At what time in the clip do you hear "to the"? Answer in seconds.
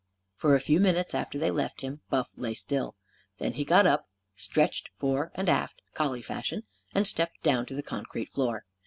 7.67-7.83